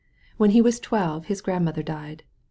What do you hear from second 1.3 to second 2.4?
grandmother died.